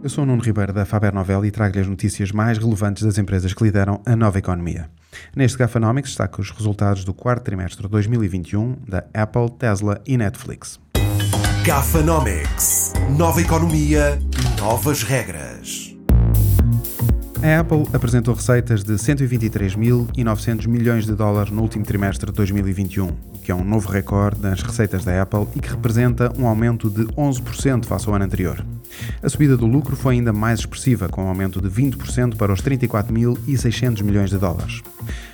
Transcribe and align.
Eu 0.00 0.08
sou 0.08 0.22
o 0.22 0.26
Nuno 0.26 0.40
Ribeiro 0.40 0.72
da 0.72 0.84
Faber 0.84 1.12
Novel 1.12 1.44
e 1.44 1.50
trago-lhe 1.50 1.80
as 1.80 1.88
notícias 1.88 2.30
mais 2.30 2.56
relevantes 2.56 3.02
das 3.02 3.18
empresas 3.18 3.52
que 3.52 3.64
lideram 3.64 4.00
a 4.06 4.14
nova 4.14 4.38
economia. 4.38 4.88
Neste 5.34 5.58
Gafanomics 5.58 6.10
destaco 6.10 6.40
os 6.40 6.50
resultados 6.52 7.04
do 7.04 7.12
quarto 7.12 7.42
trimestre 7.42 7.82
de 7.82 7.88
2021 7.88 8.76
da 8.86 9.04
Apple, 9.12 9.50
Tesla 9.58 10.00
e 10.06 10.16
Netflix. 10.16 10.78
Gafanomics. 11.64 12.92
Nova 13.16 13.40
economia, 13.40 14.18
novas 14.56 15.02
regras. 15.02 15.47
A 17.40 17.60
Apple 17.60 17.86
apresentou 17.92 18.34
receitas 18.34 18.82
de 18.82 18.94
123.900 18.94 20.66
milhões 20.66 21.06
de 21.06 21.14
dólares 21.14 21.52
no 21.52 21.62
último 21.62 21.84
trimestre 21.84 22.32
de 22.32 22.36
2021, 22.36 23.06
o 23.06 23.38
que 23.38 23.52
é 23.52 23.54
um 23.54 23.62
novo 23.62 23.88
recorde 23.88 24.40
nas 24.42 24.60
receitas 24.60 25.04
da 25.04 25.22
Apple 25.22 25.46
e 25.54 25.60
que 25.60 25.70
representa 25.70 26.32
um 26.36 26.48
aumento 26.48 26.90
de 26.90 27.04
11% 27.04 27.84
face 27.84 28.08
ao 28.08 28.14
ano 28.16 28.24
anterior. 28.24 28.64
A 29.22 29.28
subida 29.28 29.56
do 29.56 29.66
lucro 29.66 29.94
foi 29.94 30.16
ainda 30.16 30.32
mais 30.32 30.58
expressiva, 30.58 31.08
com 31.08 31.24
um 31.24 31.28
aumento 31.28 31.60
de 31.60 31.68
20% 31.68 32.36
para 32.36 32.52
os 32.52 32.60
34.600 32.60 34.02
milhões 34.02 34.30
de 34.30 34.36
dólares. 34.36 34.82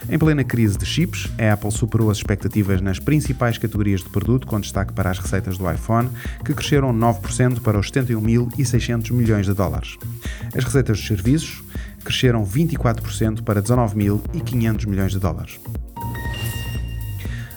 Em 0.08 0.18
plena 0.18 0.44
crise 0.44 0.76
de 0.76 0.84
chips, 0.84 1.30
a 1.38 1.54
Apple 1.54 1.72
superou 1.72 2.10
as 2.10 2.18
expectativas 2.18 2.80
nas 2.80 2.98
principais 2.98 3.56
categorias 3.56 4.02
de 4.02 4.08
produto, 4.10 4.46
com 4.46 4.60
destaque 4.60 4.92
para 4.92 5.10
as 5.10 5.18
receitas 5.18 5.56
do 5.56 5.70
iPhone, 5.70 6.10
que 6.44 6.52
cresceram 6.52 6.92
9% 6.92 7.60
para 7.60 7.78
os 7.78 7.90
71.600 7.90 9.12
milhões 9.12 9.46
de 9.46 9.54
dólares. 9.54 9.96
As 10.54 10.62
receitas 10.62 10.98
dos 10.98 11.06
serviços 11.06 11.62
cresceram 12.04 12.44
24% 12.44 13.42
para 13.42 13.62
19.500 13.62 14.86
milhões 14.86 15.12
de 15.12 15.18
dólares. 15.18 15.58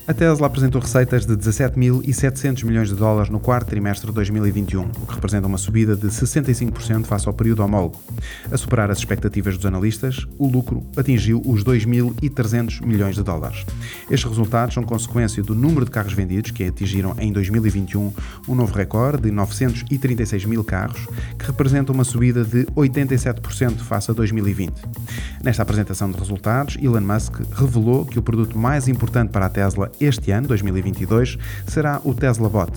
A 0.08 0.14
Tesla 0.14 0.48
apresentou 0.48 0.80
receitas 0.80 1.26
de 1.26 1.36
17.700 1.36 2.64
milhões 2.64 2.88
de 2.88 2.96
dólares 2.96 3.30
no 3.30 3.42
quarto 3.42 3.68
trimestre 3.68 4.08
de 4.08 4.14
2021, 4.14 4.84
o 4.84 5.06
que 5.06 5.14
representa 5.14 5.48
uma 5.48 5.58
subida 5.58 5.98
de 5.98 6.08
65% 6.08 7.04
face 7.04 7.28
ao 7.28 7.34
período 7.34 7.62
homólogo. 7.62 8.02
A 8.50 8.56
superar 8.56 8.90
as 8.90 9.00
expectativas 9.00 9.58
dos 9.58 9.66
analistas, 9.66 10.26
o 10.38 10.48
lucro 10.48 10.82
atingiu 10.96 11.42
os 11.46 11.62
2.300 11.62 12.86
milhões 12.86 13.16
de 13.16 13.22
dólares. 13.22 13.66
Estes 14.10 14.30
resultados 14.30 14.76
são 14.76 14.84
consequência 14.84 15.44
do 15.44 15.54
número 15.54 15.84
de 15.84 15.92
carros 15.92 16.14
vendidos, 16.14 16.52
que 16.52 16.64
atingiram 16.64 17.14
em 17.20 17.34
2021 17.34 18.14
um 18.48 18.56
novo 18.56 18.74
recorde 18.74 19.24
de 19.24 19.32
936 19.32 20.46
mil 20.46 20.64
carros, 20.64 21.06
que 21.38 21.48
representa 21.48 21.92
uma 21.92 22.06
subida 22.06 22.46
de 22.46 22.64
87% 22.68 23.80
face 23.80 24.10
a 24.10 24.14
2020. 24.14 24.74
Nesta 25.44 25.64
apresentação 25.64 26.10
de 26.10 26.18
resultados, 26.18 26.78
Elon 26.82 27.02
Musk 27.02 27.42
revelou 27.52 28.06
que 28.06 28.18
o 28.18 28.22
produto 28.22 28.58
mais 28.58 28.88
importante 28.88 29.32
para 29.32 29.48
a 29.48 29.50
Tesla 29.50 29.92
este 30.00 30.32
ano, 30.32 30.48
2022, 30.48 31.38
será 31.68 32.02
o 32.04 32.14
Tesla 32.14 32.50
Bot. 32.50 32.72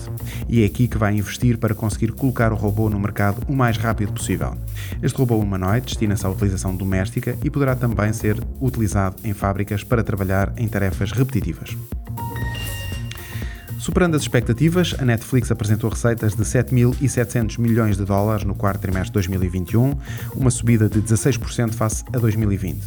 E 0.47 0.63
é 0.63 0.65
aqui 0.65 0.87
que 0.87 0.97
vai 0.97 1.15
investir 1.15 1.57
para 1.57 1.75
conseguir 1.75 2.11
colocar 2.11 2.51
o 2.51 2.55
robô 2.55 2.89
no 2.89 2.99
mercado 2.99 3.41
o 3.47 3.55
mais 3.55 3.77
rápido 3.77 4.13
possível. 4.13 4.55
Este 5.01 5.17
robô 5.17 5.37
humanoide 5.37 5.87
destina-se 5.87 6.25
à 6.25 6.29
utilização 6.29 6.75
doméstica 6.75 7.37
e 7.43 7.49
poderá 7.49 7.75
também 7.75 8.11
ser 8.13 8.37
utilizado 8.59 9.15
em 9.23 9.33
fábricas 9.33 9.83
para 9.83 10.03
trabalhar 10.03 10.53
em 10.57 10.67
tarefas 10.67 11.11
repetitivas. 11.11 11.75
Superando 13.81 14.15
as 14.15 14.21
expectativas, 14.21 14.95
a 14.99 15.03
Netflix 15.03 15.49
apresentou 15.49 15.89
receitas 15.89 16.35
de 16.35 16.43
7.700 16.43 17.57
milhões 17.59 17.97
de 17.97 18.05
dólares 18.05 18.43
no 18.43 18.53
quarto 18.53 18.81
trimestre 18.81 19.09
de 19.09 19.13
2021, 19.13 19.97
uma 20.35 20.51
subida 20.51 20.87
de 20.87 21.01
16% 21.01 21.73
face 21.73 22.03
a 22.13 22.19
2020. 22.19 22.79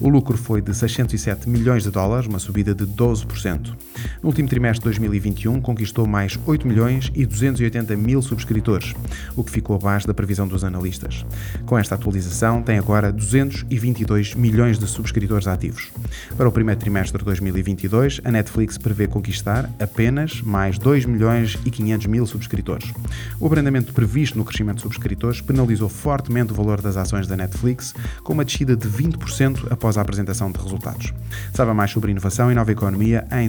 O 0.00 0.08
lucro 0.08 0.36
foi 0.36 0.60
de 0.60 0.74
607 0.74 1.48
milhões 1.48 1.84
de 1.84 1.90
dólares, 1.90 2.26
uma 2.26 2.38
subida 2.38 2.74
de 2.74 2.84
12%. 2.84 3.74
No 4.22 4.28
último 4.28 4.48
trimestre 4.48 4.80
de 4.80 4.84
2021, 4.84 5.60
conquistou 5.60 6.06
mais 6.06 6.38
8 6.46 6.66
milhões 6.66 7.10
e 7.14 7.26
280 7.26 7.96
mil 7.96 8.22
subscritores, 8.22 8.94
o 9.36 9.44
que 9.44 9.50
ficou 9.50 9.76
abaixo 9.76 10.06
da 10.06 10.14
previsão 10.14 10.46
dos 10.46 10.64
analistas. 10.64 11.24
Com 11.66 11.78
esta 11.78 11.94
atualização, 11.94 12.62
tem 12.62 12.78
agora 12.78 13.12
222 13.12 14.34
milhões 14.34 14.78
de 14.78 14.86
subscritores 14.86 15.46
ativos. 15.46 15.90
Para 16.36 16.48
o 16.48 16.52
primeiro 16.52 16.80
trimestre 16.80 17.18
de 17.18 17.24
2022, 17.24 18.20
a 18.24 18.30
Netflix 18.30 18.78
prevê 18.78 19.06
conquistar 19.06 19.70
apenas 19.78 20.40
mais 20.42 20.78
2 20.78 21.04
milhões 21.04 21.58
e 21.64 21.70
500 21.70 22.06
mil 22.06 22.26
subscritores. 22.26 22.92
O 23.38 23.46
abrandamento 23.46 23.92
previsto 23.92 24.38
no 24.38 24.44
crescimento 24.44 24.76
de 24.76 24.82
subscritores 24.82 25.40
penalizou 25.40 25.88
fortemente 25.88 26.52
o 26.52 26.54
valor 26.54 26.80
das 26.80 26.96
ações 26.96 27.26
da 27.26 27.36
Netflix, 27.36 27.94
com 28.22 28.32
uma 28.32 28.44
descida 28.44 28.76
de 28.76 28.88
20% 28.88 29.70
após 29.70 29.96
a 29.96 30.02
apresentação 30.02 30.50
de 30.50 30.60
resultados. 30.60 31.12
Saiba 31.52 31.74
mais 31.74 31.90
sobre 31.90 32.10
inovação 32.10 32.50
e 32.50 32.54
nova 32.54 32.72
economia 32.72 33.26
em 33.32 33.48